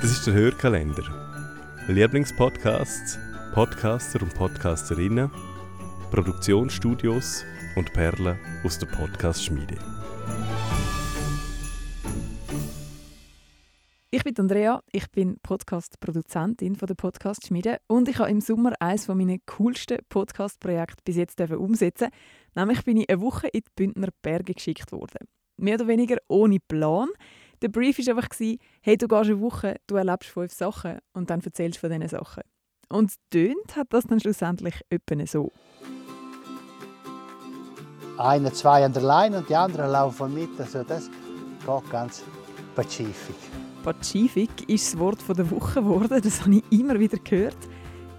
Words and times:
Das 0.00 0.12
ist 0.12 0.26
der 0.26 0.32
Hörkalender. 0.32 1.02
Lieblingspodcasts, 1.86 3.18
Podcaster 3.52 4.22
und 4.22 4.34
Podcasterinnen, 4.34 5.30
Produktionsstudios 6.10 7.44
und 7.76 7.92
Perlen 7.92 8.38
aus 8.64 8.78
der 8.78 8.86
Podcast-Schmiede. 8.86 9.76
Ich 14.10 14.24
bin 14.24 14.38
Andrea, 14.38 14.82
ich 14.90 15.10
bin 15.10 15.36
Podcast-Produzentin 15.42 16.78
der 16.78 16.94
Podcast-Schmiede 16.94 17.76
und 17.86 18.08
ich 18.08 18.18
habe 18.20 18.30
im 18.30 18.40
Sommer 18.40 18.72
eines 18.80 19.06
meiner 19.06 19.36
coolsten 19.44 19.98
Podcast-Projekte 20.08 21.02
bis 21.04 21.16
jetzt 21.16 21.38
umsetzen. 21.38 22.08
Nämlich 22.54 22.84
bin 22.84 22.96
ich 22.96 23.10
eine 23.10 23.20
Woche 23.20 23.48
in 23.48 23.60
die 23.60 23.70
Bündner 23.76 24.08
Berge 24.22 24.54
geschickt 24.54 24.92
worden. 24.92 25.28
Mehr 25.58 25.74
oder 25.74 25.88
weniger 25.88 26.16
ohne 26.26 26.56
Plan. 26.58 27.10
Der 27.62 27.68
Brief 27.68 27.98
war 27.98 28.16
einfach, 28.16 28.28
hey, 28.80 28.96
du 28.96 29.06
gehst 29.06 29.30
eine 29.30 29.40
Woche, 29.40 29.76
du 29.86 29.96
erlebst 29.96 30.30
fünf 30.30 30.50
Sachen 30.50 30.98
und 31.12 31.28
dann 31.28 31.42
erzählst 31.42 31.76
du 31.76 31.80
von 31.80 31.90
diesen 31.90 32.08
Sachen. 32.08 32.42
Und 32.88 33.12
tönt 33.30 33.76
hat 33.76 33.88
das 33.90 34.04
dann 34.04 34.18
schlussendlich 34.18 34.80
etwa 34.88 35.26
so. 35.26 35.52
Eine, 38.16 38.52
zwei 38.52 38.84
an 38.84 38.94
der 38.94 39.02
Leine 39.02 39.38
und 39.38 39.48
die 39.50 39.56
anderen 39.56 39.90
laufen 39.90 40.32
mit. 40.32 40.58
Also 40.58 40.82
das 40.84 41.10
geht 41.10 41.90
ganz 41.90 42.22
pazifik. 42.74 43.36
Pazifik 43.84 44.68
ist 44.68 44.94
das 44.94 44.98
Wort 44.98 45.18
der 45.28 45.50
Woche 45.50 45.82
geworden, 45.82 46.20
das 46.22 46.40
habe 46.40 46.56
ich 46.56 46.78
immer 46.80 46.98
wieder 46.98 47.18
gehört. 47.18 47.58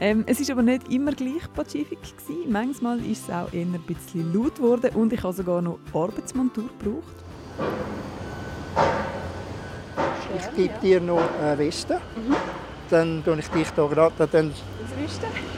Ähm, 0.00 0.24
es 0.26 0.40
ist 0.40 0.50
aber 0.50 0.62
nicht 0.62 0.92
immer 0.92 1.12
gleich 1.12 1.52
Pazifik 1.54 2.00
gewesen. 2.02 2.50
Manchmal 2.50 2.98
ist 3.04 3.28
es 3.28 3.30
auch 3.30 3.52
eher 3.52 3.66
ein 3.66 3.80
bisschen 3.86 4.32
laut 4.32 4.56
geworden 4.56 4.94
und 4.94 5.12
ich 5.12 5.22
habe 5.22 5.32
sogar 5.32 5.62
noch 5.62 5.78
Arbeitsmontur 5.92 6.68
gebraucht. 6.78 7.24
Ich 10.38 10.56
gebe 10.56 10.74
dir 10.80 11.00
noch 11.00 11.22
eine 11.42 11.58
Weste. 11.58 11.94
Mhm. 11.94 12.36
Dann 12.90 13.22
tue 13.24 13.38
ich 13.38 13.48
dich 13.48 13.68
hier 13.74 13.88
gerade. 13.88 14.28
Dann... 14.30 14.52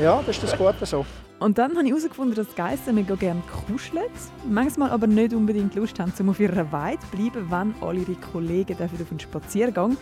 Ja, 0.00 0.22
das 0.26 0.36
ist 0.36 0.44
das 0.44 0.58
Gute 0.58 0.84
so. 0.84 1.06
Und 1.40 1.58
dann 1.58 1.76
habe 1.76 1.84
ich 1.84 1.90
herausgefunden, 1.90 2.34
dass 2.34 2.54
Geister 2.54 2.92
mega 2.92 3.14
gerne 3.16 3.42
kuscheln, 3.66 4.04
manchmal 4.48 4.90
aber 4.90 5.06
nicht 5.06 5.34
unbedingt 5.34 5.74
Lust 5.74 5.98
haben, 5.98 6.12
um 6.18 6.30
auf 6.30 6.40
ihrer 6.40 6.70
Weide 6.72 7.00
zu 7.00 7.16
bleiben, 7.16 7.50
wenn 7.50 7.74
alle 7.86 8.00
ihre 8.00 8.14
Kollegen 8.14 8.74
auf 8.74 9.10
einen 9.10 9.20
Spaziergang 9.20 9.96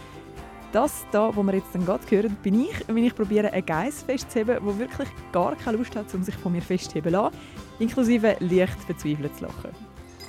das 0.72 1.04
da, 1.12 1.34
wo 1.34 1.42
wir 1.42 1.54
jetzt 1.54 1.74
dann 1.74 1.84
gerade 1.84 2.02
hören, 2.08 2.36
bin 2.42 2.62
ich, 2.62 2.74
wenn 2.88 3.04
ich 3.04 3.14
probiere, 3.14 3.52
einen 3.52 3.64
Geiss 3.64 4.02
festzuheben, 4.02 4.58
der 4.64 4.78
wirklich 4.78 5.08
gar 5.30 5.54
keine 5.54 5.76
Lust 5.76 5.94
hat, 5.94 6.12
um 6.14 6.22
sich 6.22 6.34
von 6.36 6.52
mir 6.52 6.62
festzuheben 6.62 7.12
zu 7.12 7.18
lassen, 7.18 7.36
inklusive 7.78 8.36
leicht 8.40 8.80
verzweifelt 8.84 9.36
zu 9.36 9.44
lachen. 9.44 9.70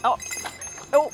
Oh! 0.03 0.15
Oh! 0.95 1.09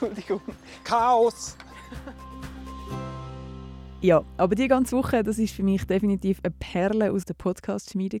Entschuldigung. 0.00 0.42
Chaos! 0.84 1.56
Ja, 4.02 4.22
aber 4.36 4.54
die 4.54 4.68
ganze 4.68 4.94
Woche, 4.96 5.22
das 5.22 5.38
ist 5.38 5.54
für 5.54 5.62
mich 5.62 5.86
definitiv 5.86 6.40
eine 6.42 6.54
Perle 6.58 7.12
aus 7.12 7.24
der 7.24 7.32
Podcast-Schmiede 7.34 8.20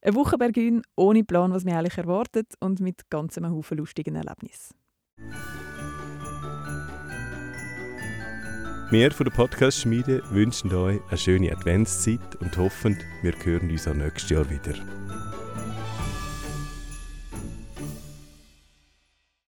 Eine 0.00 0.14
Woche 0.14 0.38
Bergün 0.38 0.82
ohne 0.96 1.22
Plan, 1.22 1.52
was 1.52 1.64
mich 1.64 1.74
eigentlich 1.74 1.98
erwartet 1.98 2.54
und 2.60 2.80
mit 2.80 3.10
ganz 3.10 3.36
einem 3.36 3.52
Haufen 3.52 3.76
lustigen 3.76 4.16
Erlebnissen. 4.16 4.74
Wir 8.90 9.10
von 9.10 9.24
der 9.26 9.32
Podcast-Schmiede 9.32 10.22
wünschen 10.30 10.72
euch 10.74 11.00
eine 11.08 11.18
schöne 11.18 11.52
Adventszeit 11.52 12.36
und 12.40 12.56
hoffen, 12.56 12.96
wir 13.22 13.34
hören 13.44 13.70
uns 13.70 13.86
auch 13.86 13.94
nächstes 13.94 14.30
Jahr 14.30 14.48
wieder. 14.48 14.74